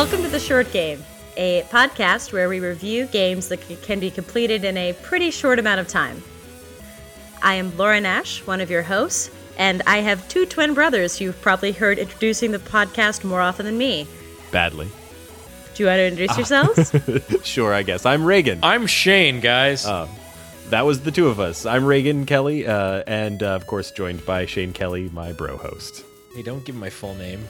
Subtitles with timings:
[0.00, 1.04] Welcome to The Short Game,
[1.36, 5.78] a podcast where we review games that can be completed in a pretty short amount
[5.78, 6.22] of time.
[7.42, 11.38] I am Laura Nash, one of your hosts, and I have two twin brothers you've
[11.42, 14.06] probably heard introducing the podcast more often than me.
[14.50, 14.88] Badly.
[15.74, 17.44] Do you want to introduce yourselves?
[17.46, 18.06] Sure, I guess.
[18.06, 18.60] I'm Reagan.
[18.62, 19.84] I'm Shane, guys.
[19.84, 21.66] that was the two of us.
[21.66, 26.06] I'm Reagan Kelly, uh, and uh, of course joined by Shane Kelly, my bro host.
[26.34, 27.46] hey, don't give my full name.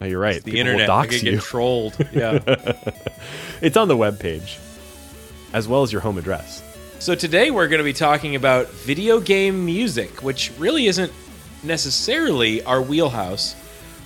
[0.00, 0.36] Oh, you're right.
[0.42, 0.82] The People will internet.
[0.90, 1.30] I dox could you.
[1.32, 1.96] get trolled.
[2.12, 2.38] Yeah.
[3.60, 4.58] It's on the webpage,
[5.52, 6.62] as well as your home address.
[7.00, 11.12] so today we're going to be talking about video game music, which really isn't
[11.64, 13.56] necessarily our wheelhouse.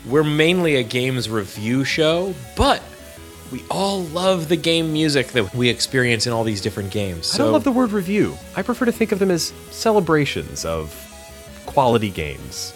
[0.07, 2.83] We're mainly a games review show, but
[3.53, 7.31] we all love the game music that we experience in all these different games.
[7.35, 8.37] I So don't love the word review.
[8.57, 10.91] I prefer to think of them as celebrations of
[11.67, 12.75] quality games.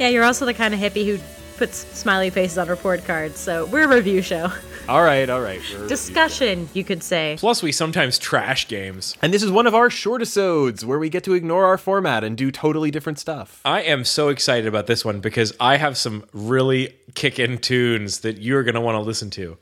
[0.00, 1.18] yeah, you're also the kind of hippie who
[1.56, 4.52] puts smiley faces on report cards, so we're a review show.
[4.88, 5.60] All right, all right.
[5.88, 7.36] Discussion, you could say.
[7.38, 9.16] Plus, we sometimes trash games.
[9.20, 12.22] And this is one of our short episodes where we get to ignore our format
[12.22, 13.60] and do totally different stuff.
[13.64, 18.38] I am so excited about this one because I have some really kickin' tunes that
[18.38, 19.58] you're going to want to listen to.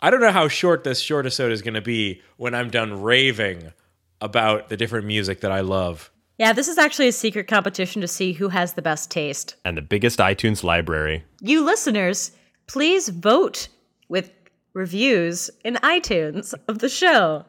[0.00, 3.02] I don't know how short this short episode is going to be when I'm done
[3.02, 3.72] raving
[4.20, 6.10] about the different music that I love.
[6.38, 9.56] Yeah, this is actually a secret competition to see who has the best taste.
[9.64, 11.24] And the biggest iTunes library.
[11.40, 12.30] You listeners,
[12.68, 13.66] please vote
[14.08, 14.30] with
[14.72, 17.44] reviews in iTunes of the show.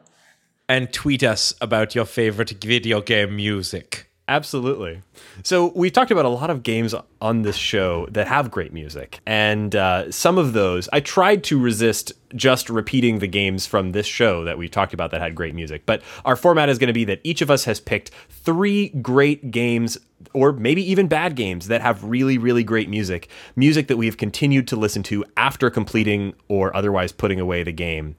[0.68, 4.09] And tweet us about your favorite video game music.
[4.30, 5.02] Absolutely.
[5.42, 9.18] So we've talked about a lot of games on this show that have great music,
[9.26, 14.06] and uh, some of those I tried to resist just repeating the games from this
[14.06, 15.84] show that we talked about that had great music.
[15.84, 19.50] But our format is going to be that each of us has picked three great
[19.50, 19.98] games,
[20.32, 24.16] or maybe even bad games that have really, really great music, music that we have
[24.16, 28.14] continued to listen to after completing or otherwise putting away the game.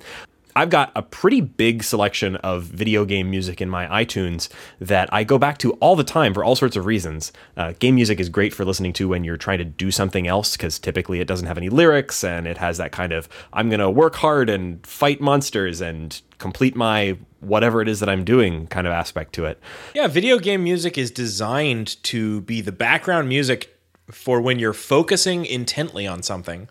[0.56, 5.24] I've got a pretty big selection of video game music in my iTunes that I
[5.24, 7.32] go back to all the time for all sorts of reasons.
[7.56, 10.58] Uh, game music is great for listening to when you're trying to do something else
[10.58, 13.80] because typically it doesn't have any lyrics and it has that kind of I'm going
[13.80, 18.68] to work hard and fight monsters and complete my whatever it is that I'm doing
[18.68, 19.60] kind of aspect to it.
[19.94, 23.78] Yeah, video game music is designed to be the background music
[24.10, 26.70] for when you're focusing intently on something,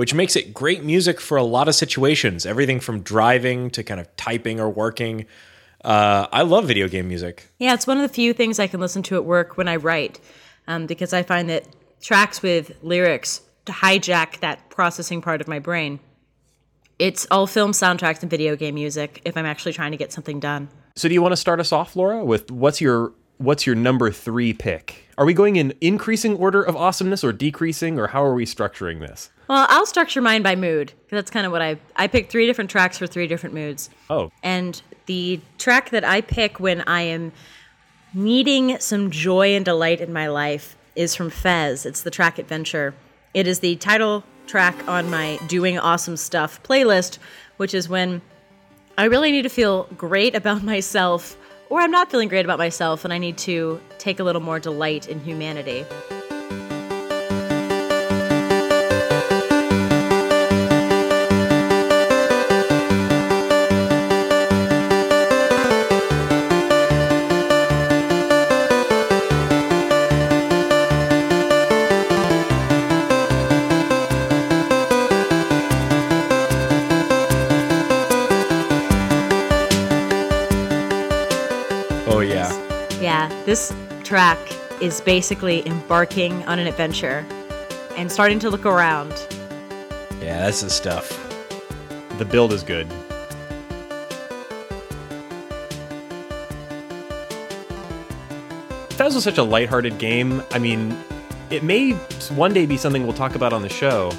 [0.00, 2.46] which makes it great music for a lot of situations.
[2.46, 5.26] Everything from driving to kind of typing or working.
[5.84, 7.50] Uh, I love video game music.
[7.58, 9.76] Yeah, it's one of the few things I can listen to at work when I
[9.76, 10.18] write,
[10.66, 11.66] um, because I find that
[12.00, 16.00] tracks with lyrics to hijack that processing part of my brain.
[16.98, 20.40] It's all film soundtracks and video game music if I'm actually trying to get something
[20.40, 20.70] done.
[20.96, 24.10] So do you want to start us off, Laura, with what's your what's your number
[24.10, 25.09] 3 pick?
[25.20, 29.00] Are we going in increasing order of awesomeness or decreasing or how are we structuring
[29.00, 29.28] this?
[29.50, 30.94] Well, I'll structure mine by mood.
[31.10, 33.90] That's kind of what I I picked three different tracks for three different moods.
[34.08, 37.32] Oh, And the track that I pick when I am
[38.14, 41.84] needing some joy and delight in my life is from Fez.
[41.84, 42.94] It's the track Adventure.
[43.34, 47.18] It is the title track on my Doing Awesome Stuff playlist,
[47.58, 48.22] which is when
[48.96, 51.36] I really need to feel great about myself,
[51.70, 54.58] or I'm not feeling great about myself, and I need to take a little more
[54.58, 55.86] delight in humanity.
[84.10, 84.40] Track
[84.82, 87.24] is basically embarking on an adventure
[87.96, 89.12] and starting to look around.
[90.20, 91.16] Yeah, that's the stuff.
[92.18, 92.88] the build is good.
[98.94, 100.42] Fez was such a lighthearted game.
[100.50, 100.98] I mean,
[101.50, 101.92] it may
[102.34, 104.10] one day be something we'll talk about on the show,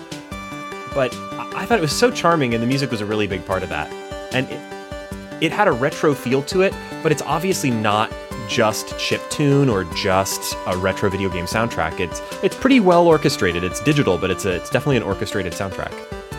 [0.93, 3.45] but I I thought it was so charming, and the music was a really big
[3.45, 3.91] part of that.
[4.33, 6.73] And it, it had a retro feel to it,
[7.03, 8.09] but it's obviously not
[8.51, 11.99] just chip tune or just a retro video game soundtrack.
[12.01, 13.63] It's it's pretty well orchestrated.
[13.63, 15.93] It's digital, but it's a, it's definitely an orchestrated soundtrack.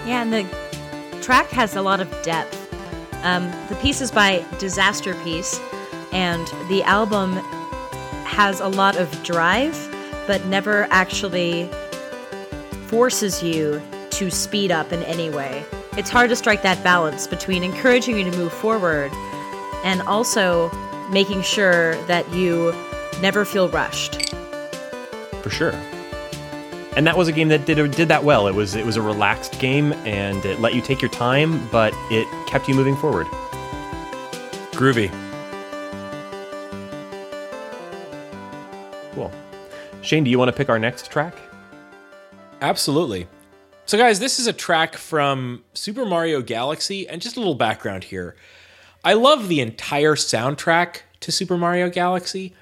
[0.06, 2.58] Yeah, and the track has a lot of depth.
[3.24, 5.58] Um, the piece is by Disaster Piece,
[6.12, 7.32] and the album
[8.24, 9.74] has a lot of drive,
[10.26, 11.70] but never actually
[12.88, 13.80] forces you
[14.10, 15.64] to speed up in any way.
[15.96, 19.10] It's hard to strike that balance between encouraging you to move forward
[19.84, 20.70] and also
[21.12, 22.74] making sure that you
[23.20, 24.34] never feel rushed.
[25.42, 25.74] For sure.
[26.96, 28.46] and that was a game that did did that well.
[28.46, 31.92] It was it was a relaxed game, and it let you take your time, but
[32.10, 33.26] it kept you moving forward.
[34.72, 35.10] Groovy.
[39.14, 39.30] Cool.
[40.02, 41.34] Shane, do you want to pick our next track?
[42.60, 43.26] Absolutely.
[43.84, 48.04] So, guys, this is a track from Super Mario Galaxy, and just a little background
[48.04, 48.36] here.
[49.04, 52.52] I love the entire soundtrack to Super Mario Galaxy.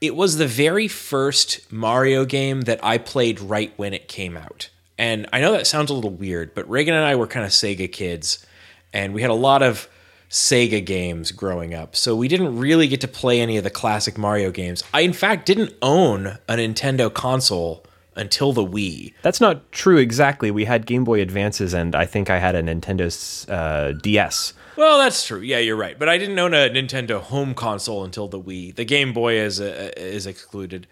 [0.00, 4.70] It was the very first Mario game that I played right when it came out.
[4.96, 7.50] And I know that sounds a little weird, but Reagan and I were kind of
[7.50, 8.46] Sega kids,
[8.92, 9.88] and we had a lot of
[10.30, 11.96] Sega games growing up.
[11.96, 14.84] So we didn't really get to play any of the classic Mario games.
[14.94, 17.84] I, in fact, didn't own a Nintendo console
[18.20, 19.14] until the Wii.
[19.22, 20.50] That's not true exactly.
[20.50, 23.10] We had Game Boy Advances, and I think I had a Nintendo
[23.50, 24.52] uh, DS.
[24.76, 25.40] Well, that's true.
[25.40, 25.98] Yeah, you're right.
[25.98, 28.74] But I didn't own a Nintendo home console until the Wii.
[28.76, 30.86] The Game Boy is uh, is excluded.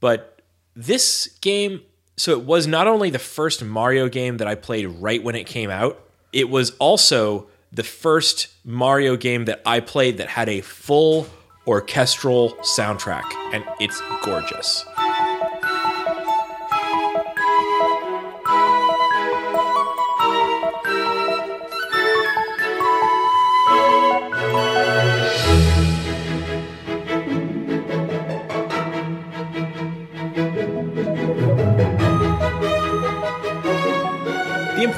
[0.00, 0.40] But
[0.74, 1.82] this game,
[2.16, 5.46] so it was not only the first Mario game that I played right when it
[5.46, 6.00] came out.
[6.32, 11.26] It was also the first Mario game that I played that had a full
[11.66, 14.84] orchestral soundtrack, and it's gorgeous.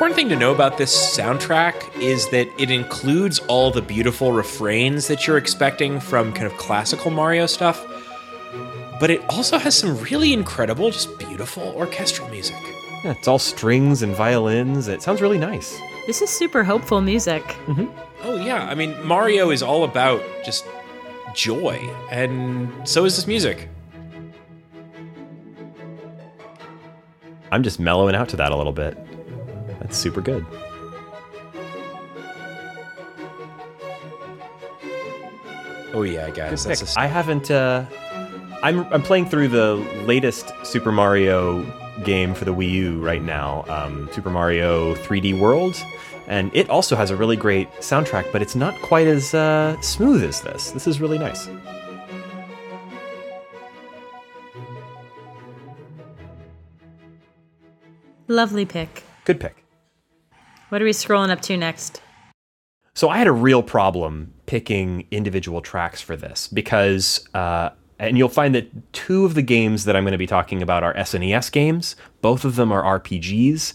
[0.01, 5.09] Important thing to know about this soundtrack is that it includes all the beautiful refrains
[5.09, 7.85] that you're expecting from kind of classical Mario stuff,
[8.99, 12.57] but it also has some really incredible, just beautiful orchestral music.
[13.05, 14.89] Yeah, it's all strings and violins.
[14.89, 15.79] It sounds really nice.
[16.07, 17.43] This is super hopeful music.
[17.67, 17.85] Mm-hmm.
[18.23, 18.65] Oh, yeah.
[18.71, 20.65] I mean, Mario is all about just
[21.35, 21.77] joy,
[22.11, 23.69] and so is this music.
[27.53, 28.97] I'm just mellowing out to that a little bit.
[29.81, 30.47] That's super good.
[35.93, 36.65] Oh, yeah, guys.
[36.65, 36.97] That's Pick.
[36.97, 37.51] a I haven't.
[37.51, 37.85] Uh,
[38.63, 41.65] I'm I'm playing through the latest Super Mario
[42.05, 45.83] game for the Wii U right now, um, Super Mario 3D World,
[46.27, 50.23] and it also has a really great soundtrack, but it's not quite as uh, smooth
[50.23, 50.71] as this.
[50.73, 51.49] This is really nice.
[58.29, 59.03] Lovely pick.
[59.25, 59.65] Good pick.
[60.71, 62.01] What are we scrolling up to next?
[62.95, 68.29] So I had a real problem picking individual tracks for this because, uh, and you'll
[68.29, 71.51] find that two of the games that I'm going to be talking about are SNES
[71.51, 71.97] games.
[72.21, 73.73] Both of them are RPGs,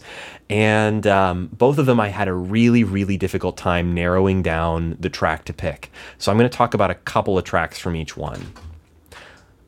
[0.48, 5.10] and um, both of them I had a really, really difficult time narrowing down the
[5.10, 5.92] track to pick.
[6.16, 8.54] So I'm going to talk about a couple of tracks from each one.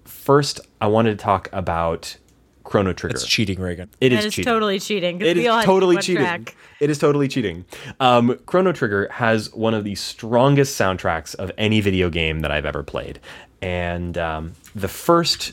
[0.05, 2.17] First, I wanted to talk about
[2.69, 3.15] Chrono Trigger.
[3.17, 3.89] It's cheating, Reagan.
[3.99, 4.53] It That is is cheating.
[4.53, 5.19] totally cheating.
[5.19, 6.23] 'cause It we is all had totally cheating.
[6.23, 6.55] track.
[6.81, 7.65] It is totally cheating.
[7.99, 12.67] Um, Chrono Trigger has one of the strongest soundtracks of any video game that I've
[12.67, 13.21] ever played,
[13.63, 15.53] and um, the first,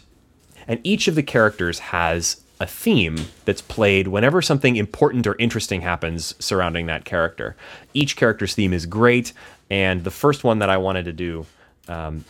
[0.68, 3.16] and each of the characters has a theme
[3.46, 7.56] that's played whenever something important or interesting happens surrounding that character.
[7.94, 9.32] Each character's theme is great,
[9.70, 11.46] and the first one that I wanted to do
[11.88, 12.26] um,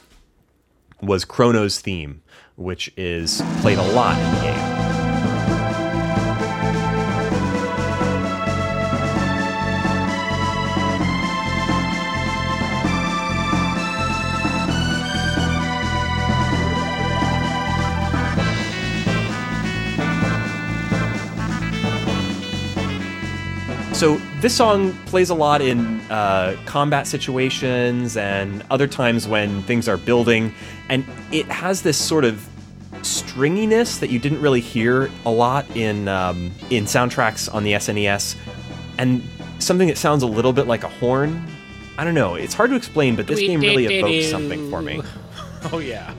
[1.01, 2.21] was Chrono's theme,
[2.55, 4.74] which is played a lot in the game.
[23.95, 29.87] So this song plays a lot in uh, combat situations and other times when things
[29.87, 30.53] are building,
[30.89, 32.45] and it has this sort of
[32.95, 38.35] stringiness that you didn't really hear a lot in um, in soundtracks on the SNES,
[38.97, 39.23] and
[39.59, 41.47] something that sounds a little bit like a horn.
[41.97, 42.35] I don't know.
[42.35, 45.01] It's hard to explain, but this game really evokes something for me.
[45.73, 46.13] Oh, yeah.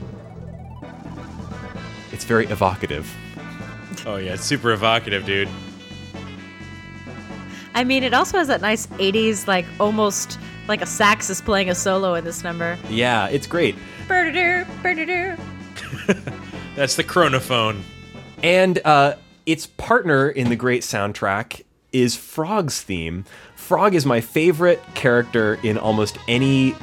[2.11, 3.09] It's very evocative.
[4.05, 4.33] Oh, yeah.
[4.33, 5.47] It's super evocative, dude.
[7.77, 11.69] I mean, it also has that nice 80s, like almost like a sax is playing
[11.69, 12.75] a solo in this number.
[12.89, 13.75] Yeah, it's great.
[16.75, 17.81] That's the chronophone.
[18.41, 19.13] And uh,
[19.45, 21.61] its partner in the great soundtrack
[21.93, 23.25] is Frog's theme.
[23.55, 26.75] Frog is my favorite character in almost any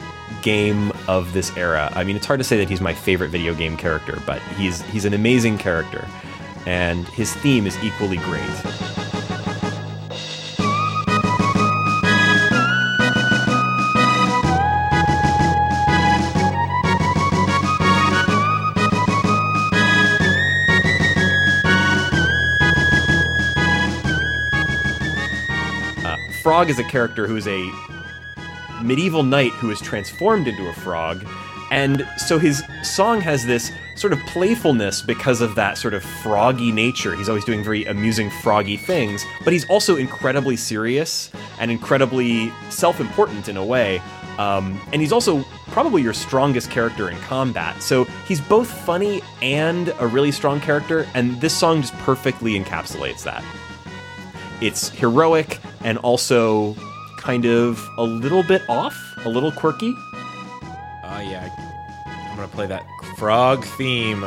[0.43, 1.91] game of this era.
[1.97, 4.81] I mean, it's hard to say that he's my favorite video game character, but he's
[4.83, 6.07] he's an amazing character,
[6.67, 9.14] and his theme is equally great.
[26.45, 27.73] Frog is a character who is a
[28.83, 31.27] medieval knight who is transformed into a frog.
[31.71, 36.71] And so his song has this sort of playfulness because of that sort of froggy
[36.71, 37.17] nature.
[37.17, 43.01] He's always doing very amusing, froggy things, but he's also incredibly serious and incredibly self
[43.01, 44.03] important in a way.
[44.37, 47.83] Um, and he's also probably your strongest character in combat.
[47.83, 53.23] So he's both funny and a really strong character, and this song just perfectly encapsulates
[53.23, 53.43] that.
[54.61, 56.75] It's heroic and also
[57.19, 59.95] kind of a little bit off, a little quirky.
[59.97, 61.49] Oh yeah,
[62.07, 64.25] I'm gonna play that frog theme.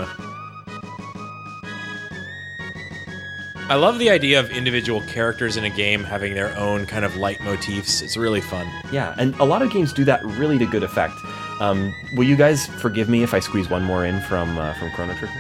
[3.70, 7.12] I love the idea of individual characters in a game having their own kind of
[7.14, 8.02] leitmotifs.
[8.02, 8.66] It's really fun.
[8.94, 11.16] Yeah, and a lot of games do that really to good effect.
[11.60, 14.92] Um, will you guys forgive me if I squeeze one more in from uh, from
[14.92, 15.34] Chrono Trigger?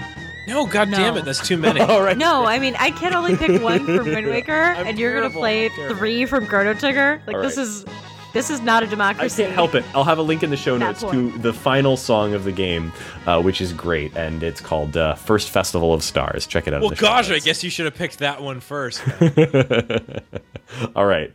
[0.48, 0.98] No, god No.
[0.98, 1.80] damn it, that's too many.
[1.82, 2.18] All right.
[2.18, 5.39] No, I mean I can only pick one from Wind Waker, and you're terrible, gonna
[5.39, 7.22] play three from Chrono Trigger.
[7.27, 7.86] Like All this is
[8.34, 9.44] this is not a democracy.
[9.44, 9.84] I can't help it.
[9.96, 12.51] I'll have a link in the show That notes to the final song of the
[12.51, 12.92] game,
[13.25, 16.46] uh, which is great, and it's called uh, First Festival of Stars.
[16.46, 16.77] Check it out.
[16.77, 19.01] in Well, the show gosh, I guess you should have picked that one first.
[20.96, 21.34] All right.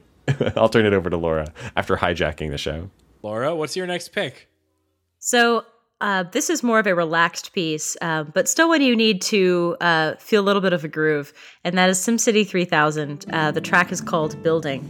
[0.56, 2.90] I'll turn it over to Laura after hijacking the show.
[3.22, 4.48] Laura, what's your next pick?
[5.18, 5.64] So
[6.02, 9.76] uh, this is more of a relaxed piece, uh, but still when you need to
[9.80, 11.32] uh, feel a little bit of a groove,
[11.62, 13.24] and that is SimCity 3000.
[13.32, 14.82] Uh, the track is called Building.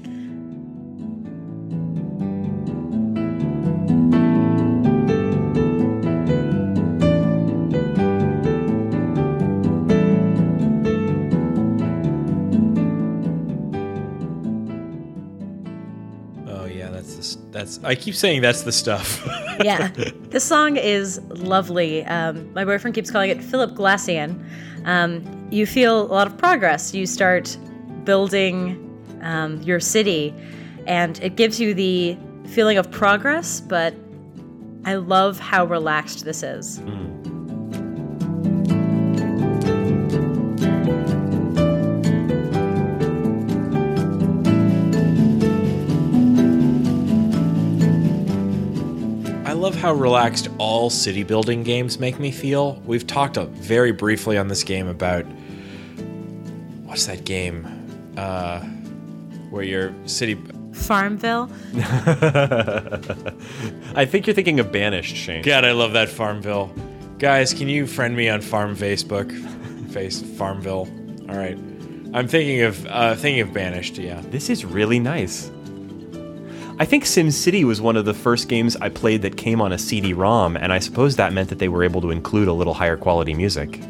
[16.49, 17.85] Oh yeah, that's the, that's.
[17.85, 19.23] I keep saying that's the stuff.
[19.65, 19.91] yeah.
[20.33, 22.05] This song is lovely.
[22.07, 24.43] Um, my boyfriend keeps calling it Philip Glassian.
[24.87, 26.95] Um, you feel a lot of progress.
[26.95, 27.57] You start
[28.05, 28.79] building
[29.21, 30.35] um, your city,
[30.87, 32.17] and it gives you the
[32.47, 33.95] feeling of progress, but
[34.85, 36.79] I love how relaxed this is.
[36.79, 37.22] I
[49.83, 52.81] how relaxed all city building games make me feel.
[52.87, 55.25] We've talked uh, very briefly on this game about
[56.85, 57.67] what's that game
[58.17, 58.61] uh,
[59.51, 60.41] where your city.
[60.73, 61.51] Farmville.
[63.97, 65.43] I think you're thinking of Banished, Shane.
[65.43, 66.73] God, I love that Farmville.
[67.19, 69.33] Guys, can you friend me on Farm Facebook?
[69.91, 70.89] Face Farmville.
[71.29, 71.59] All right.
[72.15, 73.99] I'm thinking of uh, thinking of Banished.
[73.99, 74.23] Yeah.
[74.27, 75.51] This is really nice.
[76.79, 79.79] I think SimCity was one of the first games I played that came on a
[79.79, 82.97] CD-ROM, and I suppose that meant that they were able to include a little higher
[82.97, 83.81] quality music.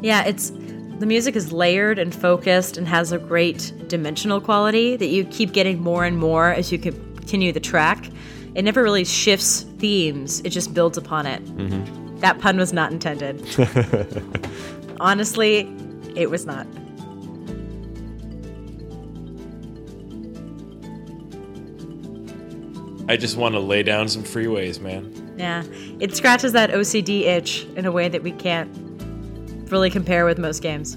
[0.00, 0.50] Yeah, it's
[0.98, 5.52] the music is layered and focused and has a great dimensional quality that you keep
[5.52, 8.08] getting more and more as you continue the track.
[8.54, 11.44] It never really shifts themes; it just builds upon it.
[11.44, 12.18] Mm-hmm.
[12.20, 13.42] That pun was not intended.
[15.00, 15.68] Honestly,
[16.14, 16.66] it was not.
[23.08, 25.34] I just want to lay down some freeways, man.
[25.36, 25.62] Yeah,
[26.00, 28.70] it scratches that OCD itch in a way that we can't
[29.70, 30.96] really compare with most games.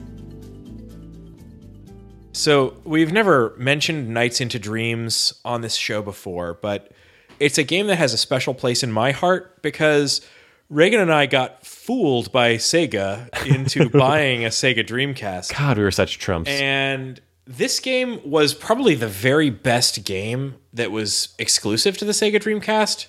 [2.31, 6.91] So, we've never mentioned Nights into Dreams on this show before, but
[7.39, 10.21] it's a game that has a special place in my heart because
[10.69, 15.57] Reagan and I got fooled by Sega into buying a Sega Dreamcast.
[15.57, 16.49] God, we were such trumps.
[16.49, 22.35] And this game was probably the very best game that was exclusive to the Sega
[22.35, 23.07] Dreamcast.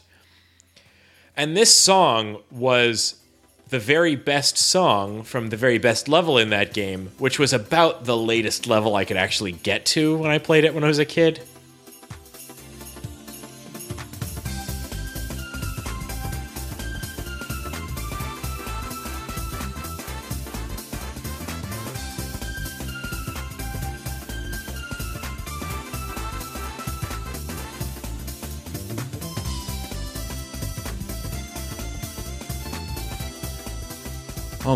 [1.37, 3.17] And this song was
[3.69, 8.05] the very best song from the very best level in that game, which was about
[8.05, 10.99] the latest level I could actually get to when I played it when I was
[10.99, 11.41] a kid.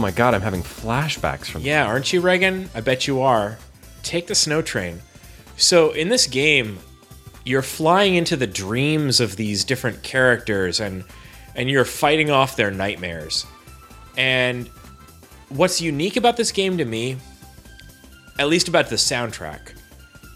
[0.02, 2.68] My god, I'm having flashbacks from Yeah, aren't you, Reagan?
[2.75, 3.56] I bet you are.
[4.02, 5.00] Take the snow train.
[5.56, 6.80] So, in this game,
[7.44, 11.04] you're flying into the dreams of these different characters and
[11.54, 13.47] and you're fighting off their nightmares.
[14.16, 14.68] And
[15.50, 17.18] what's unique about this game to me,
[18.38, 19.75] at least about the soundtrack,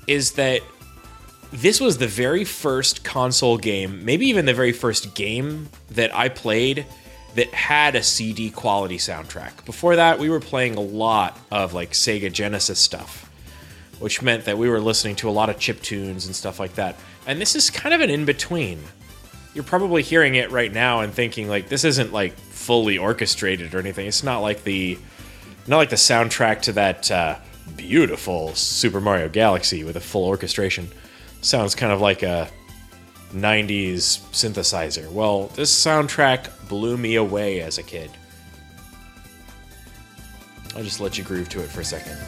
[0.07, 0.61] is that
[1.53, 6.29] this was the very first console game, maybe even the very first game that I
[6.29, 6.87] played
[7.37, 9.65] that had a CD quality soundtrack.
[9.65, 13.31] Before that, we were playing a lot of like Sega Genesis stuff.
[13.99, 16.75] which meant that we were listening to a lot of chip tunes and stuff like
[16.75, 16.97] that.
[17.27, 18.79] And this is kind of an in between.
[19.55, 23.79] You're probably hearing it right now and thinking like this isn't like fully orchestrated or
[23.79, 24.07] anything.
[24.07, 24.99] It's not like the
[25.67, 27.37] not like the soundtrack to that uh,
[27.77, 30.89] beautiful Super Mario Galaxy with a full orchestration.
[31.41, 32.49] Sounds kind of like a
[33.33, 35.11] 90s synthesizer.
[35.11, 38.11] Well, this soundtrack blew me away as a kid.
[40.77, 42.19] I'll just let you groove to it for a second.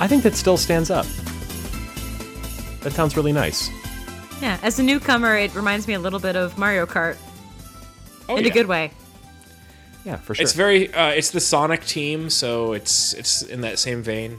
[0.00, 1.06] I think that still stands up.
[2.80, 3.70] That sounds really nice.
[4.42, 7.16] Yeah, as a newcomer, it reminds me a little bit of Mario Kart
[8.28, 8.50] Oh, in yeah.
[8.50, 8.90] a good way.
[10.04, 10.42] Yeah, for sure.
[10.42, 14.38] It's very uh, it's the Sonic team, so it's it's in that same vein.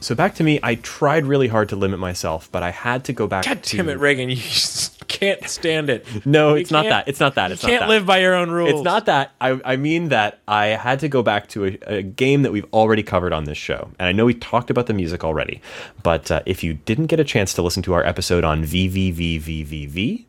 [0.00, 3.12] so back to me, I tried really hard to limit myself, but I had to
[3.12, 4.30] go back God to damn it, Reagan!
[4.30, 6.04] You just can't stand it.
[6.26, 7.08] No, You it's not that.
[7.08, 7.48] It's not that.
[7.48, 7.88] You It's not can't that.
[7.88, 8.70] live by your own rules.
[8.72, 9.32] It's not that.
[9.40, 12.66] I, I mean that I had to go back to a, a game that we've
[12.72, 13.90] already covered on this show.
[13.98, 15.60] And I know we talked about the music already,
[16.02, 20.24] but uh, if you didn't get a chance to listen to our episode on VVVVVV,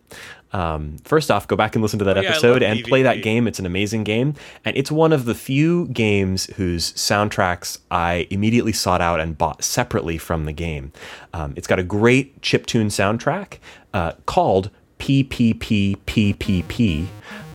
[0.52, 3.24] um, first off, go back and listen to that Oh, yeah, episode and play that
[3.24, 3.48] game.
[3.48, 4.36] It's an amazing game.
[4.64, 9.64] And it's one of the few games whose soundtracks I immediately sought out and bought
[9.64, 10.92] separately from the game.
[11.34, 13.58] Um, it's got a great chiptune soundtrack
[13.96, 14.70] uh, called
[15.04, 17.08] PPPPPP.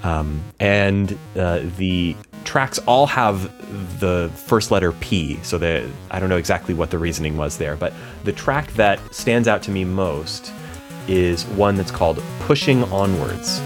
[0.03, 2.15] Um, and uh, the
[2.45, 3.51] tracks all have
[4.01, 7.77] the first letter P, so that I don't know exactly what the reasoning was there,
[7.77, 10.53] but the track that stands out to me most
[11.09, 13.63] is one that's called Pushing Onwards.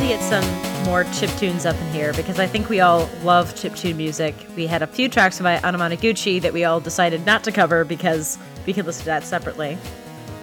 [0.00, 3.54] To get some more chip tunes up in here because I think we all love
[3.54, 4.34] chip tune music.
[4.56, 8.38] We had a few tracks by Anamanaguchi that we all decided not to cover because
[8.66, 9.76] we could listen to that separately.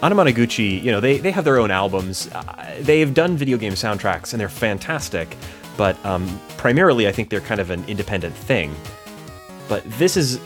[0.04, 2.30] Anamanaguchi, you know, they, they have their own albums.
[2.32, 5.36] Uh, they've done video game soundtracks and they're fantastic,
[5.76, 8.76] but um, primarily I think they're kind of an independent thing.
[9.68, 10.40] But this is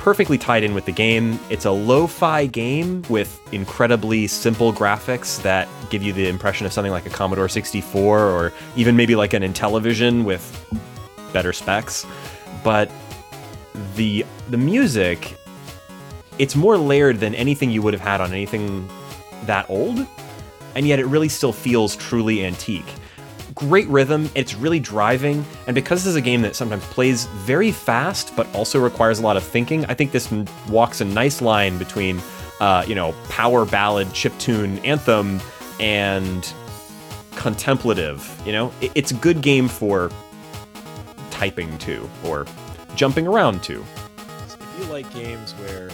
[0.00, 1.38] perfectly tied in with the game.
[1.50, 6.72] It's a lo fi game with incredibly simple graphics that give you the impression of
[6.72, 10.42] something like a Commodore 64 or even maybe like an Intellivision with
[11.34, 12.06] better specs.
[12.64, 12.90] But
[13.94, 15.36] the the music
[16.38, 18.88] it's more layered than anything you would have had on anything
[19.44, 20.06] that old,
[20.74, 22.86] and yet it really still feels truly antique.
[23.60, 27.70] Great rhythm, it's really driving, and because this is a game that sometimes plays very
[27.70, 30.30] fast but also requires a lot of thinking, I think this
[30.66, 32.22] walks a nice line between,
[32.60, 35.42] uh, you know, power ballad, chiptune anthem,
[35.78, 36.50] and
[37.36, 38.26] contemplative.
[38.46, 40.10] You know, It- it's a good game for
[41.30, 42.46] typing to or
[42.96, 43.84] jumping around to.
[44.48, 45.90] If you like games where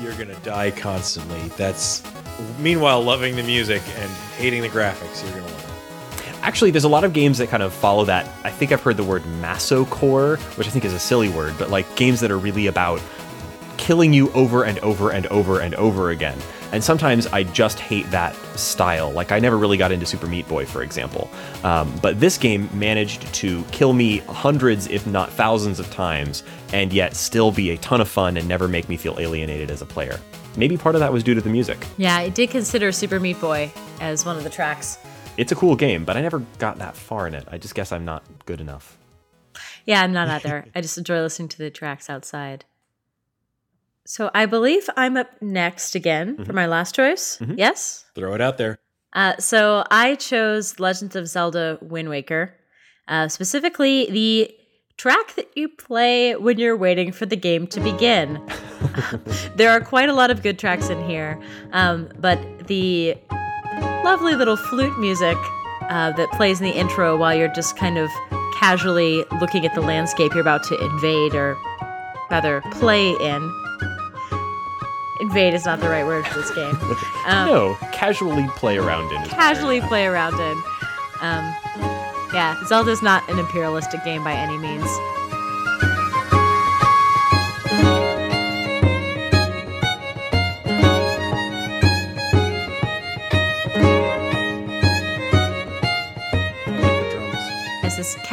[0.00, 2.00] you're gonna die constantly, that's
[2.60, 5.77] meanwhile loving the music and hating the graphics, you're gonna love it.
[6.48, 8.26] Actually, there's a lot of games that kind of follow that.
[8.42, 11.68] I think I've heard the word masocore, which I think is a silly word, but
[11.68, 13.02] like games that are really about
[13.76, 16.38] killing you over and over and over and over again.
[16.72, 19.10] And sometimes I just hate that style.
[19.10, 21.28] Like I never really got into Super Meat Boy, for example.
[21.64, 26.94] Um, but this game managed to kill me hundreds, if not thousands, of times, and
[26.94, 29.86] yet still be a ton of fun and never make me feel alienated as a
[29.86, 30.18] player.
[30.56, 31.76] Maybe part of that was due to the music.
[31.98, 34.96] Yeah, I did consider Super Meat Boy as one of the tracks.
[35.38, 37.46] It's a cool game, but I never got that far in it.
[37.48, 38.98] I just guess I'm not good enough.
[39.86, 40.66] Yeah, I'm not either.
[40.74, 42.64] I just enjoy listening to the tracks outside.
[44.04, 47.40] So I believe I'm up next again for my last choice.
[47.54, 48.04] Yes?
[48.16, 48.78] Throw it out there.
[49.12, 52.54] Uh, so I chose Legends of Zelda Wind Waker,
[53.06, 54.52] uh, specifically the
[54.96, 58.44] track that you play when you're waiting for the game to begin.
[59.56, 61.40] there are quite a lot of good tracks in here,
[61.72, 63.16] um, but the
[64.04, 65.36] lovely little flute music
[65.82, 68.08] uh, that plays in the intro while you're just kind of
[68.54, 71.56] casually looking at the landscape you're about to invade or
[72.30, 73.54] rather play in.
[75.20, 76.76] Invade is not the right word for this game.
[77.26, 79.22] Um, no, casually play around in.
[79.28, 80.56] casually play around in.
[81.20, 81.54] Um,
[82.32, 84.86] yeah, Zelda's not an imperialistic game by any means.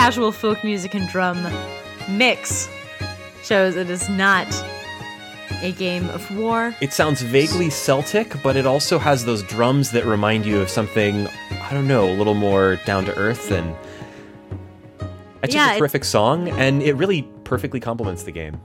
[0.05, 1.35] Casual folk music and drum
[2.07, 2.69] mix
[3.43, 4.45] shows it is not
[5.63, 6.75] a game of war.
[6.79, 11.27] It sounds vaguely Celtic, but it also has those drums that remind you of something,
[11.59, 13.75] I don't know, a little more down to earth and
[15.41, 18.61] it's Yeah, just a it- terrific song and it really perfectly complements the game.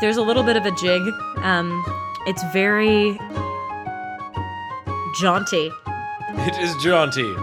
[0.00, 1.02] There's a little bit of a jig.
[1.44, 1.84] Um,
[2.26, 3.18] it's very
[5.20, 5.70] jaunty.
[6.46, 7.34] It is jaunty.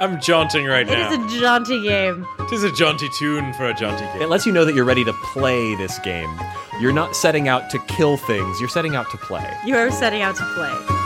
[0.00, 1.12] I'm jaunting right It now.
[1.12, 2.26] It is a jaunty game.
[2.38, 4.22] it is a jaunty tune for a jaunty game.
[4.22, 6.30] It lets you know that you're ready to play this game.
[6.80, 9.54] You're not setting out to kill things, you're setting out to play.
[9.66, 10.96] You are setting out to play.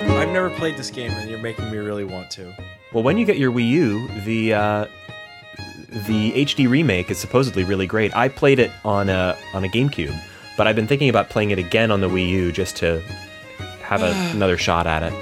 [0.00, 2.52] I've never played this game, and you're making me really want to.
[2.92, 4.86] Well, when you get your Wii U, the uh,
[5.88, 8.14] the HD remake is supposedly really great.
[8.14, 10.14] I played it on a on a GameCube,
[10.56, 13.00] but I've been thinking about playing it again on the Wii U just to
[13.82, 15.12] have a, another shot at it.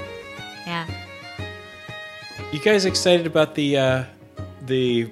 [0.65, 0.85] Yeah.
[2.51, 4.03] You guys excited about the uh,
[4.65, 5.09] the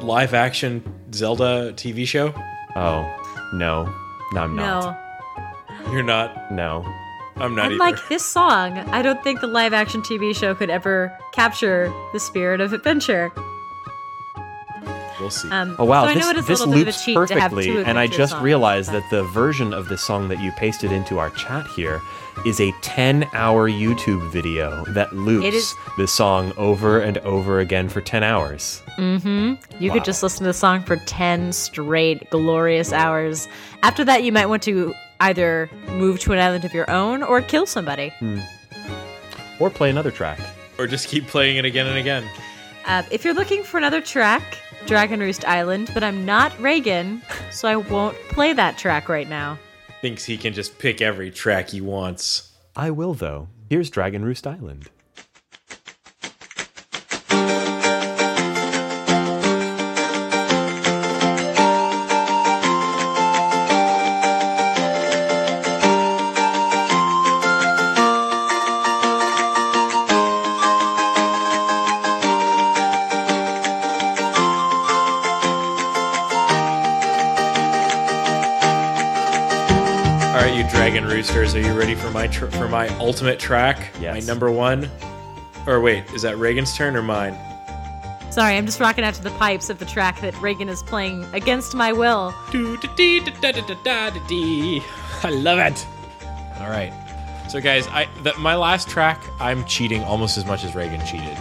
[0.00, 2.32] live action Zelda TV show?
[2.76, 3.04] Oh
[3.54, 3.92] no,
[4.32, 4.96] no, I'm not.
[5.84, 5.92] No.
[5.92, 6.52] You're not.
[6.52, 6.84] No,
[7.36, 8.04] I'm not Unlike either.
[8.08, 12.60] this song, I don't think the live action TV show could ever capture the spirit
[12.60, 13.32] of adventure.
[15.22, 15.48] We'll see.
[15.50, 17.04] Um, Oh wow, so this, know it is a this little bit of a loops
[17.04, 20.28] to have perfectly, and I just songs, realized but- that the version of this song
[20.28, 22.00] that you pasted into our chat here
[22.46, 27.88] is a 10-hour YouTube video that loops It is- this song over and over again
[27.88, 28.82] for 10 hours.
[28.98, 29.54] Mm-hmm.
[29.82, 29.94] You Wow.
[29.94, 33.48] could just listen to the song for 10 straight glorious hours.
[33.82, 37.40] After that, you might want to either move to an island of your own or
[37.42, 38.12] kill somebody.
[39.60, 40.40] Or play another track.
[40.78, 42.24] or just keep playing it again and again.
[42.86, 47.68] Uh, if you're looking for another track, Dragon Roost Island, but I'm not Reagan, so
[47.68, 49.58] I won't play that track right now.
[50.00, 52.52] Thinks he can just pick every track he wants.
[52.74, 53.48] I will though.
[53.70, 54.90] Here's Dragon Roost Island.
[80.92, 83.90] Dragon roosters, are you ready for my tr- for my ultimate track?
[83.98, 84.12] Yes.
[84.12, 84.90] My number one.
[85.66, 87.34] Or wait, is that Reagan's turn or mine?
[88.30, 91.24] Sorry, I'm just rocking out to the pipes of the track that Reagan is playing
[91.32, 92.34] against my will.
[95.22, 95.86] I love it.
[96.60, 96.92] All right.
[97.48, 101.38] So, guys, I the, my last track, I'm cheating almost as much as Reagan cheated.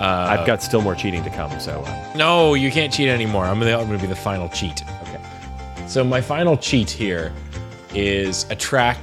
[0.00, 3.44] Uh, I've got still more cheating to come, so uh, No, you can't cheat anymore.
[3.44, 4.82] I'm gonna, I'm gonna be the final cheat.
[5.02, 5.20] okay.
[5.86, 7.32] So my final cheat here
[7.94, 8.98] is a track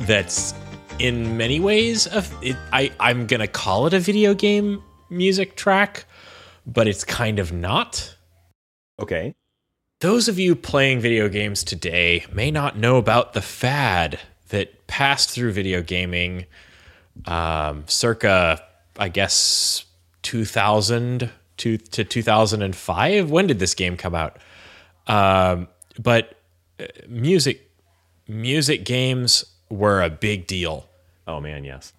[0.00, 0.54] that's
[0.98, 6.04] in many ways a, it, I I'm gonna call it a video game music track,
[6.66, 8.16] but it's kind of not.
[9.00, 9.34] Okay.
[10.00, 15.30] Those of you playing video games today may not know about the fad that passed
[15.30, 16.44] through video gaming
[17.24, 18.62] um, circa,
[18.98, 19.86] I guess,
[20.22, 23.30] 2000 to, to 2005.
[23.30, 24.38] When did this game come out?
[25.06, 25.68] Um,
[25.98, 26.38] but
[26.78, 27.65] uh, music,
[28.28, 30.88] music games were a big deal.
[31.26, 31.92] Oh man, yes.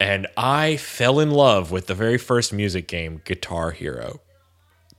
[0.00, 4.20] And I fell in love with the very first music game, Guitar Hero.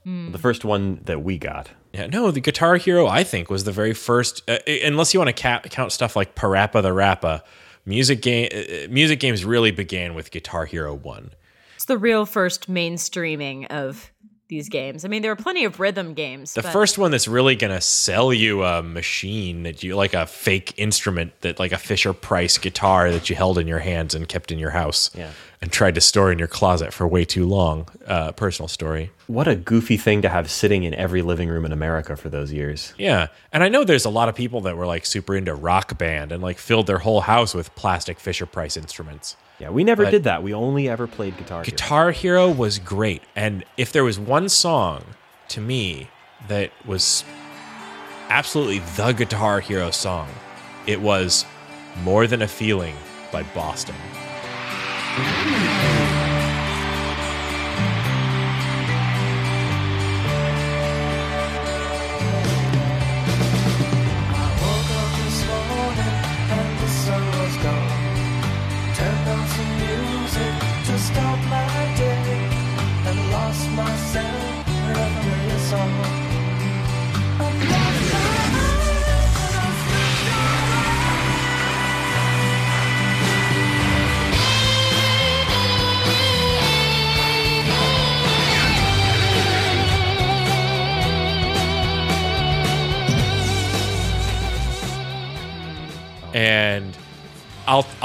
[0.04, 1.70] The first one that we got.
[1.92, 4.42] Yeah, no, the Guitar Hero I think was the very first.
[4.50, 7.42] Uh, unless you want to ca- count stuff like PaRappa the Rapper,
[7.84, 11.30] music game uh, music games really began with Guitar Hero One.
[11.76, 14.10] It's the real first mainstreaming of
[14.50, 15.06] these games.
[15.06, 16.52] I mean, there are plenty of rhythm games.
[16.52, 20.26] The but first one that's really gonna sell you a machine that you like a
[20.26, 24.28] fake instrument that like a Fisher Price guitar that you held in your hands and
[24.28, 25.30] kept in your house, Yeah.
[25.62, 27.88] and tried to store in your closet for way too long.
[28.06, 29.10] Uh, personal story.
[29.26, 32.52] What a goofy thing to have sitting in every living room in America for those
[32.52, 32.92] years.
[32.98, 33.28] Yeah.
[33.52, 36.32] And I know there's a lot of people that were like super into rock band
[36.32, 39.36] and like filled their whole house with plastic Fisher Price instruments.
[39.60, 40.42] Yeah, we never But- did that.
[40.42, 41.58] We only ever played Guitar.
[41.58, 41.64] Hero.
[41.64, 43.22] Guitar Hero was great.
[43.36, 45.04] And if there was one song
[45.48, 46.08] to me
[46.48, 47.24] that was
[48.30, 50.28] absolutely the Guitar Hero song,
[50.86, 51.44] it was
[52.02, 52.96] More Than a Feeling
[53.30, 53.96] by Boston.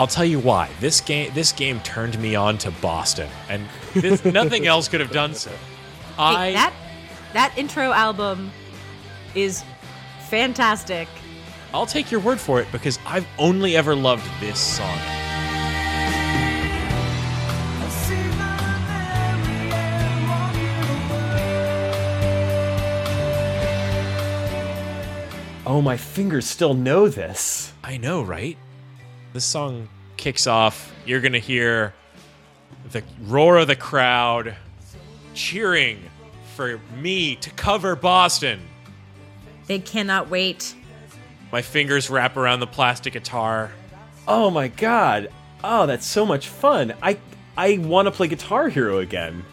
[0.05, 0.69] I'll I'll tell you why.
[0.79, 5.09] This game this game turned me on to Boston, and this, nothing else could have
[5.09, 5.51] done so.
[6.19, 6.73] I Hey, that
[7.33, 8.51] that intro album
[9.33, 9.63] is
[10.29, 11.07] fantastic.
[11.73, 14.99] I'll take your word for it because I've only ever loved this song.
[17.81, 19.71] I see my Mary
[20.05, 20.77] and walking
[25.55, 25.63] away.
[25.65, 27.73] Oh, my fingers still know this.
[27.83, 28.55] I know, right?
[29.36, 30.93] This song kicks off.
[31.06, 31.93] You're gonna hear
[32.91, 34.56] the roar of the crowd
[35.34, 36.00] cheering
[36.56, 38.62] for me to cover Boston.
[39.67, 40.74] They cannot wait.
[41.52, 43.74] My fingers wrap around the plastic guitar.
[44.26, 45.28] Oh my god.
[45.65, 46.93] Oh, that's so much fun.
[47.02, 47.17] I
[47.58, 49.43] I want to play Guitar Hero again.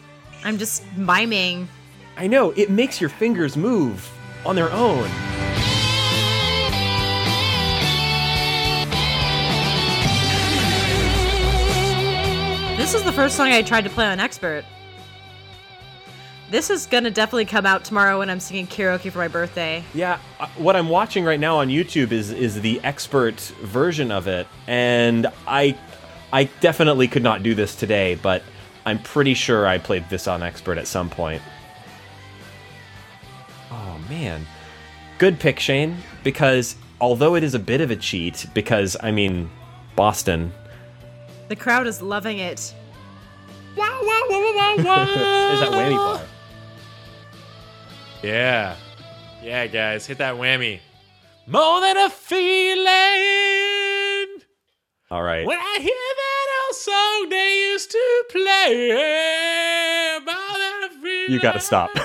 [0.45, 1.67] I'm just miming.
[2.15, 4.09] I know, it makes your fingers move
[4.45, 5.09] on their own.
[12.83, 14.65] This is the first song I tried to play on Expert.
[16.51, 19.85] This is gonna definitely come out tomorrow when I'm singing karaoke for my birthday.
[19.93, 24.27] Yeah, uh, what I'm watching right now on YouTube is is the expert version of
[24.27, 25.77] it, and I
[26.33, 28.43] I definitely could not do this today, but
[28.85, 31.41] I'm pretty sure I played this on expert at some point.
[33.71, 34.45] Oh man,
[35.19, 35.99] good pick, Shane.
[36.21, 39.49] Because although it is a bit of a cheat, because I mean,
[39.95, 40.51] Boston.
[41.47, 42.73] The crowd is loving it.
[43.75, 43.87] There's
[45.59, 46.21] that whammy bar.
[48.21, 48.75] Yeah.
[49.41, 50.79] Yeah, guys, hit that whammy.
[51.47, 52.87] More than a feeling.
[55.11, 55.45] All right.
[55.45, 60.19] When I hear that old song they used to play.
[60.25, 61.31] More than a feeling.
[61.31, 61.89] You gotta stop.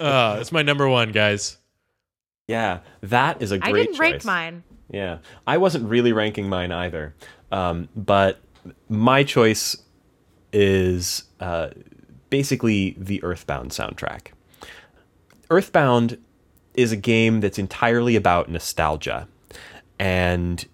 [0.00, 1.58] Uh, it's my number one, guys.
[2.46, 4.62] yeah, that is a great I didn't rank mine.
[4.90, 7.14] Yeah, I wasn't really ranking mine either,
[7.52, 8.40] um, but
[8.88, 9.76] my choice
[10.52, 11.68] is uh,
[12.30, 14.28] basically the Earthbound soundtrack.
[15.50, 16.18] Earthbound
[16.74, 19.28] is a game that's entirely about nostalgia,
[19.98, 20.66] and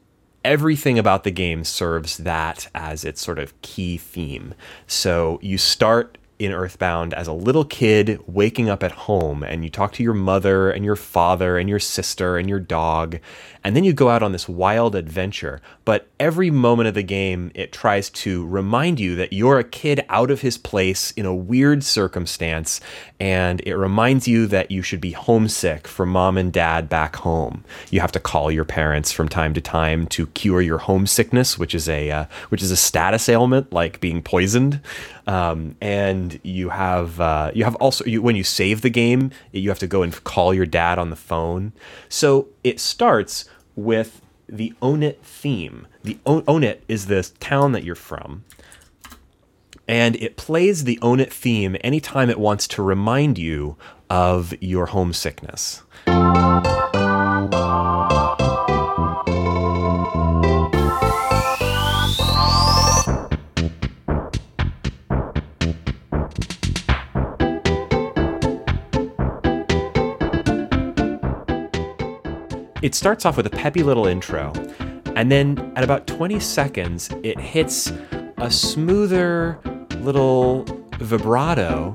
[0.44, 4.54] everything about the game serves that as its sort of key theme.
[4.86, 9.70] So you start in Earthbound as a little kid waking up at home and you
[9.70, 13.18] talk to your mother and your father and your sister and your dog
[13.62, 15.62] and then you go out on this wild adventure.
[15.84, 20.04] But every moment of the game it tries to remind you that you're a kid
[20.08, 22.80] out of his place in a weird circumstance
[23.20, 27.64] and it reminds you that you should be homesick for mom and dad back home.
[27.90, 31.74] You have to call your parents from time to time to cure your homesickness which
[31.74, 34.80] is a uh, which is a status ailment like being poisoned.
[35.26, 39.68] Um, and you have uh, you have also you, when you save the game you
[39.68, 41.72] have to go and call your dad on the phone.
[42.08, 45.86] So it starts with the Onett theme.
[46.02, 48.44] The own, Onett is the town that you're from
[49.86, 53.76] and it plays the Onett theme anytime it wants to remind you
[54.08, 55.82] of your homesickness
[72.84, 74.52] it starts off with a peppy little intro,
[75.16, 77.90] and then at about 20 seconds, it hits
[78.36, 79.58] a smoother
[80.00, 80.66] little
[80.98, 81.90] vibrato.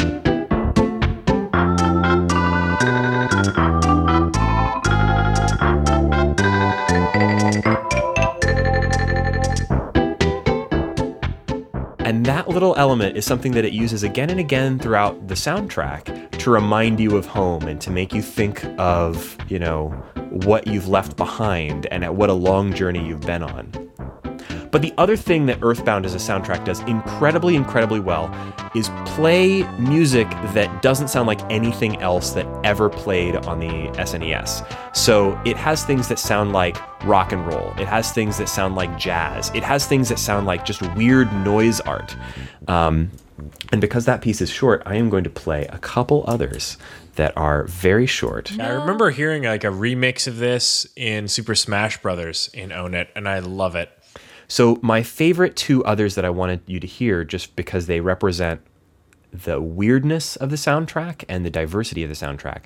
[11.99, 16.32] And that little element is something that it uses again and again throughout the soundtrack
[16.39, 19.93] to remind you of home and to make you think of, you know,
[20.29, 23.89] what you've left behind and at what a long journey you've been on.
[24.71, 28.33] But the other thing that Earthbound as a soundtrack does incredibly, incredibly well
[28.75, 34.95] is play music that doesn't sound like anything else that ever played on the SNES.
[34.95, 38.75] So it has things that sound like rock and roll, it has things that sound
[38.75, 42.15] like jazz, it has things that sound like just weird noise art.
[42.67, 43.09] Um,
[43.71, 46.77] and because that piece is short, I am going to play a couple others
[47.15, 48.51] that are very short.
[48.60, 53.27] I remember hearing like a remix of this in Super Smash Brothers in Onett, and
[53.27, 53.91] I love it.
[54.47, 58.62] So, my favorite two others that I wanted you to hear, just because they represent
[59.32, 62.63] the weirdness of the soundtrack and the diversity of the soundtrack.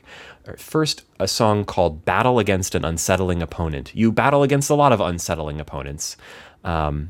[0.58, 3.94] First, a song called Battle Against an Unsettling Opponent.
[3.94, 6.16] You battle against a lot of unsettling opponents.
[6.64, 7.10] Um,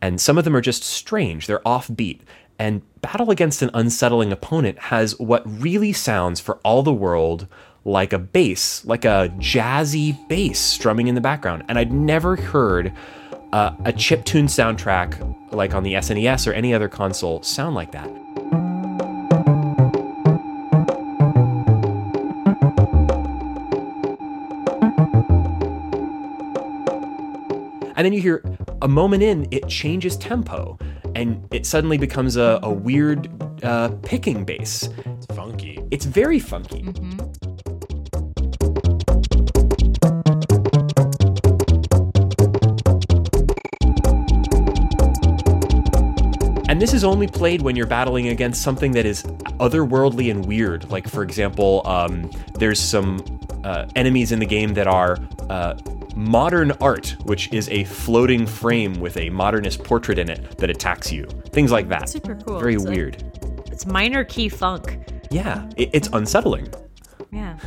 [0.00, 2.20] and some of them are just strange, they're offbeat.
[2.58, 7.46] And Battle Against an Unsettling Opponent has what really sounds for all the world
[7.84, 11.64] like a bass, like a jazzy bass strumming in the background.
[11.68, 12.92] And I'd never heard
[13.52, 18.08] uh, a chiptune soundtrack like on the SNES or any other console sound like that.
[27.98, 28.44] And then you hear
[28.82, 30.78] a moment in, it changes tempo
[31.16, 33.30] and it suddenly becomes a, a weird
[33.64, 34.90] uh, picking bass.
[35.06, 35.82] It's funky.
[35.90, 36.82] It's very funky.
[46.68, 49.22] And this is only played when you're battling against something that is
[49.58, 50.90] otherworldly and weird.
[50.90, 53.24] Like, for example, um, there's some
[53.64, 55.16] uh, enemies in the game that are
[55.48, 55.78] uh,
[56.16, 61.12] modern art, which is a floating frame with a modernist portrait in it that attacks
[61.12, 61.26] you.
[61.50, 62.08] Things like that.
[62.08, 62.58] Super cool.
[62.58, 63.22] Very It's like- weird.
[63.70, 64.98] It's minor key funk.
[65.30, 66.72] Yeah, it, it's unsettling.
[67.30, 67.58] Yeah.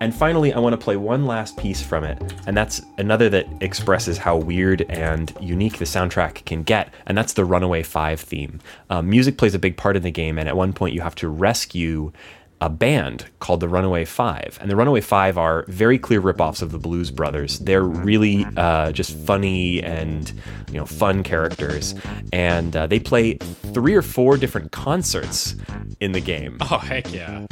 [0.00, 3.46] And finally, I want to play one last piece from it, and that's another that
[3.60, 8.60] expresses how weird and unique the soundtrack can get, and that's the Runaway 5 theme.
[8.90, 11.14] Um, music plays a big part in the game, and at one point, you have
[11.16, 12.12] to rescue
[12.60, 14.58] a band called the Runaway Five.
[14.60, 17.58] And the Runaway Five are very clear ripoffs of the Blues Brothers.
[17.58, 20.32] They're really uh, just funny and
[20.70, 21.94] you know fun characters,
[22.32, 25.54] and uh, they play three or four different concerts
[26.00, 26.56] in the game.
[26.60, 27.46] Oh heck yeah!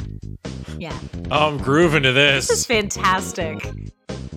[0.79, 0.97] Yeah.
[1.31, 2.47] Oh, I'm grooving to this.
[2.47, 3.63] This is fantastic.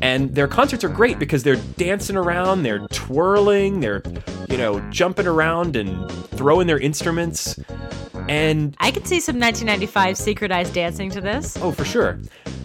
[0.03, 4.03] and their concerts are great because they're dancing around, they're twirling, they're
[4.49, 7.59] you know jumping around and throwing their instruments,
[8.29, 11.57] and I could see some 1995 synchronized dancing to this.
[11.61, 12.19] oh for sure.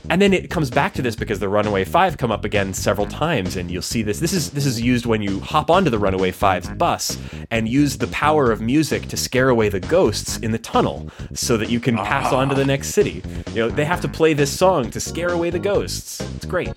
[0.10, 3.08] And then it comes back to this because the Runaway Five come up again several
[3.08, 4.19] times, and you'll see this.
[4.19, 7.17] This is this is used when you hop onto the Runaway Five's bus
[7.50, 11.56] and use the power of music to scare away the ghosts in the tunnel, so
[11.56, 12.91] that you can pass on to the next ah.
[12.91, 13.24] city.
[13.54, 16.19] You know they have to play this song to scare away the ghosts.
[16.36, 16.74] It's great.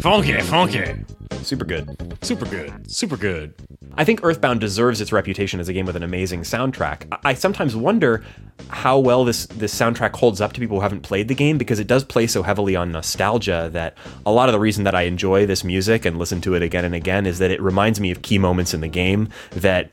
[0.00, 0.94] Funky, funky.
[1.42, 1.88] Super good.
[2.22, 2.90] Super good.
[2.90, 3.54] Super good.
[3.96, 7.06] I think Earthbound deserves its reputation as a game with an amazing soundtrack.
[7.12, 8.22] I- I sometimes wonder
[8.68, 11.78] how well this this soundtrack holds up to people who haven't played the game because
[11.80, 15.02] it does play so heavily on nostalgia that a lot of the reason that I
[15.02, 18.10] enjoy this music and listen to it again and again is that it reminds me
[18.10, 19.90] of key moments in the game that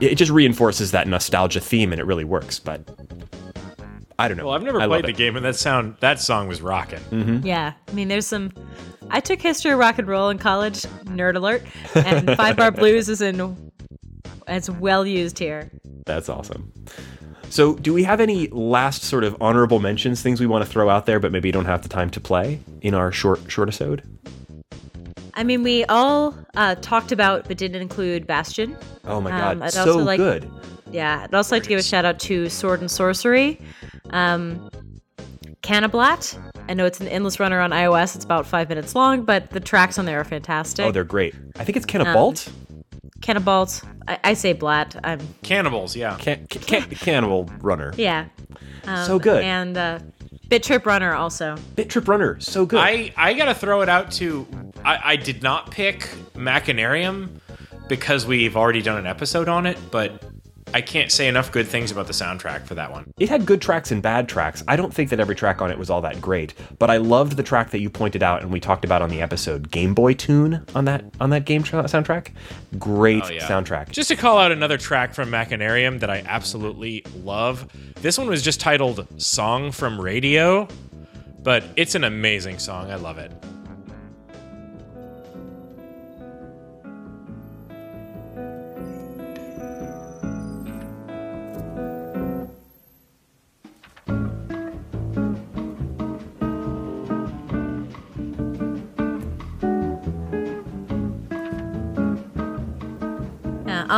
[0.00, 2.58] it just reinforces that nostalgia theme and it really works.
[2.58, 2.82] But
[4.18, 4.46] I don't know.
[4.46, 5.16] Well, I've never I played the it.
[5.16, 7.00] game, and that sound that song was rocking.
[7.10, 7.46] Mm-hmm.
[7.46, 7.72] Yeah.
[7.88, 8.50] I mean, there's some.
[9.10, 10.82] I took history of rock and roll in college.
[11.04, 11.62] Nerd alert.
[11.94, 13.70] And Five Bar Blues is in.
[14.48, 15.70] It's well used here.
[16.04, 16.72] That's awesome.
[17.48, 20.88] So, do we have any last sort of honorable mentions, things we want to throw
[20.90, 23.68] out there, but maybe you don't have the time to play in our short short
[23.68, 24.02] episode?
[25.34, 28.76] I mean, we all uh, talked about, but didn't include Bastion.
[29.04, 30.50] Oh my Um, god, I'd so also like- good.
[30.90, 33.60] Yeah, I'd also like to give a shout out to Sword and Sworcery.
[34.10, 34.70] Um,
[35.62, 36.38] Cannablat.
[36.68, 38.16] I know it's an endless runner on iOS.
[38.16, 40.84] It's about five minutes long, but the tracks on there are fantastic.
[40.84, 41.34] Oh, they're great.
[41.56, 42.50] I think it's Canabalt.
[43.20, 43.84] Canabalt.
[44.08, 44.96] I, I say Blat.
[45.04, 46.16] I'm Cannibals, yeah.
[46.18, 47.92] Can, can, can, Cannibal Runner.
[47.96, 48.26] yeah.
[48.84, 49.42] Um, So good.
[49.42, 50.00] And uh,
[50.48, 51.56] Bit Trip Runner also.
[51.74, 52.80] Bit Trip Runner, so good.
[52.80, 54.46] I I gotta throw it out to.
[54.84, 56.00] I, I did not pick
[56.34, 57.40] Machinarium
[57.88, 60.22] because we've already done an episode on it, but
[60.74, 63.10] I can't say enough good things about the soundtrack for that one.
[63.18, 64.62] it had good tracks and bad tracks.
[64.68, 67.36] I don't think that every track on it was all that great, but I loved
[67.36, 70.12] the track that you pointed out and we talked about on the episode, Game Boy
[70.12, 72.28] Tune on that on that game tra- soundtrack.
[72.78, 73.46] Great Oh, yeah.
[73.48, 73.90] soundtrack.
[73.90, 77.70] Just to call out another track from Machinarium that I absolutely love.
[78.02, 80.68] This one was just titled Song from Radio,
[81.42, 82.90] but it's an amazing song.
[82.90, 83.32] I love it.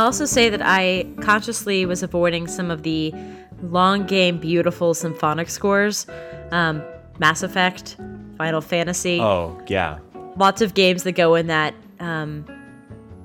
[0.09, 3.13] Also say that I consciously was avoiding some of the
[3.61, 6.07] long game, beautiful symphonic scores.
[6.49, 6.81] Um,
[7.19, 7.95] Mass Effect,
[8.35, 9.19] Final Fantasy.
[9.21, 9.99] oh, yeah.
[10.35, 12.43] lots of games that go in that um,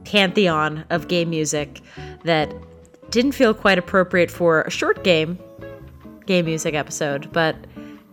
[0.05, 1.80] pantheon of game music
[2.24, 2.53] that
[3.09, 5.39] didn't feel quite appropriate for a short game
[6.26, 7.57] game music episode, but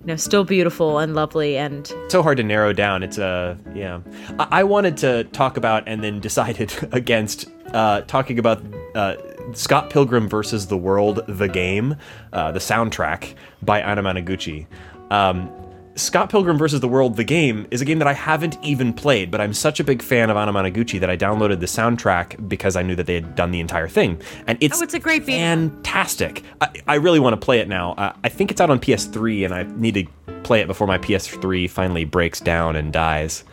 [0.01, 3.03] you know, still beautiful and lovely and so hard to narrow down.
[3.03, 4.01] It's a yeah.
[4.39, 8.63] I, I wanted to talk about and then decided against uh, talking about
[8.95, 9.15] uh,
[9.53, 11.95] Scott Pilgrim versus the World, the game,
[12.33, 14.65] uh, the soundtrack by Anamanaguchi.
[15.11, 15.51] Um,
[15.95, 16.79] Scott Pilgrim vs.
[16.79, 19.79] the World, the game, is a game that I haven't even played, but I'm such
[19.79, 23.15] a big fan of Anamanaguchi that I downloaded the soundtrack because I knew that they
[23.15, 24.21] had done the entire thing.
[24.47, 26.43] And it's, Oh, it's a great beat fantastic.
[26.61, 27.93] I, I really want to play it now.
[27.93, 30.05] Uh, I think it's out on PS3, and I need to
[30.43, 33.43] play it before my PS3 finally breaks down and dies.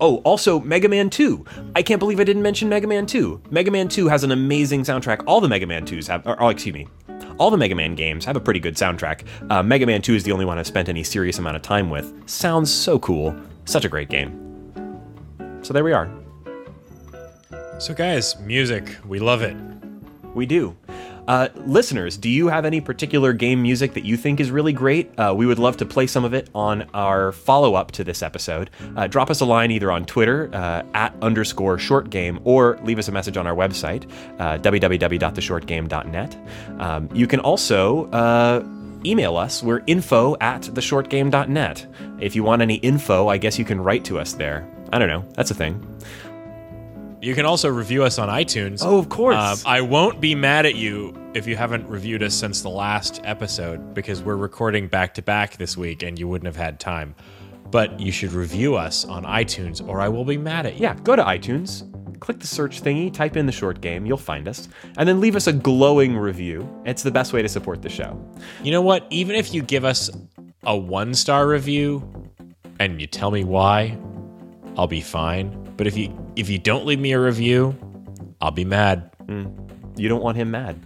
[0.00, 1.44] Oh, also Mega Man 2.
[1.74, 3.42] I can't believe I didn't mention Mega Man 2.
[3.50, 5.24] Mega Man 2 has an amazing soundtrack.
[5.26, 6.86] All the Mega Man 2s have, or, oh, excuse me,
[7.38, 9.26] all the Mega Man games have a pretty good soundtrack.
[9.50, 11.90] Uh, Mega Man 2 is the only one I've spent any serious amount of time
[11.90, 12.28] with.
[12.28, 13.34] Sounds so cool.
[13.64, 14.44] Such a great game.
[15.62, 16.08] So there we are.
[17.78, 19.56] So, guys, music, we love it.
[20.34, 20.76] We do.
[21.28, 25.16] Uh, listeners, do you have any particular game music that you think is really great?
[25.18, 28.22] Uh, we would love to play some of it on our follow up to this
[28.22, 28.70] episode.
[28.96, 32.98] Uh, drop us a line either on Twitter uh, at underscore short game or leave
[32.98, 34.10] us a message on our website,
[34.40, 36.36] uh, www.theshortgame.net.
[36.80, 38.64] Um, you can also uh,
[39.04, 39.62] email us.
[39.62, 41.86] We're info at theshortgame.net.
[42.20, 44.66] If you want any info, I guess you can write to us there.
[44.94, 45.26] I don't know.
[45.34, 45.84] That's a thing.
[47.20, 48.80] You can also review us on iTunes.
[48.82, 49.36] Oh, of course.
[49.36, 53.20] Um, I won't be mad at you if you haven't reviewed us since the last
[53.24, 57.16] episode because we're recording back to back this week and you wouldn't have had time.
[57.72, 60.82] But you should review us on iTunes or I will be mad at you.
[60.82, 61.82] Yeah, go to iTunes,
[62.20, 65.34] click the search thingy, type in the short game, you'll find us, and then leave
[65.34, 66.68] us a glowing review.
[66.86, 68.16] It's the best way to support the show.
[68.62, 69.06] You know what?
[69.10, 70.08] Even if you give us
[70.62, 72.30] a one star review
[72.78, 73.98] and you tell me why,
[74.76, 75.67] I'll be fine.
[75.78, 77.74] But if you if you don't leave me a review,
[78.42, 79.10] I'll be mad.
[79.26, 79.46] Hmm.
[79.96, 80.84] You don't want him mad.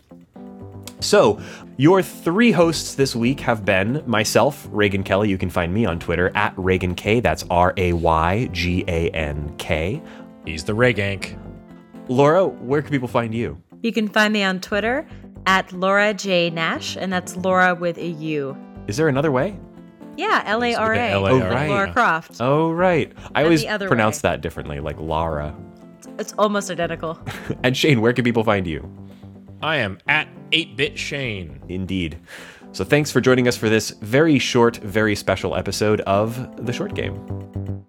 [1.00, 1.40] So,
[1.78, 5.28] your three hosts this week have been myself, Raygan Kelly.
[5.30, 7.18] You can find me on Twitter at Raygan K.
[7.18, 10.00] That's R A Y G A N K.
[10.44, 11.38] He's the Regank.
[12.08, 13.60] Laura, where can people find you?
[13.80, 15.06] You can find me on Twitter
[15.46, 18.56] at Laura J Nash, and that's Laura with a U.
[18.86, 19.58] Is there another way?
[20.16, 21.10] Yeah, L A R A.
[21.10, 21.68] L A Oh, right.
[21.68, 22.36] Laura Croft.
[22.40, 23.12] Oh, right.
[23.34, 24.30] I always pronounce way.
[24.30, 25.54] that differently, like Lara.
[26.18, 27.18] It's almost identical.
[27.62, 28.88] And Shane, where can people find you?
[29.62, 31.60] I am at 8-bit Shane.
[31.68, 32.18] Indeed.
[32.72, 36.94] So thanks for joining us for this very short, very special episode of The Short
[36.94, 37.84] Game.